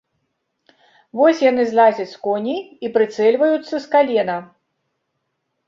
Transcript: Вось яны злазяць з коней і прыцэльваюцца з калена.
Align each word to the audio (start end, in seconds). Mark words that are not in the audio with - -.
Вось 1.19 1.43
яны 1.51 1.63
злазяць 1.73 2.07
з 2.15 2.17
коней 2.25 2.59
і 2.87 2.93
прыцэльваюцца 2.97 3.75
з 3.87 3.95
калена. 3.95 4.37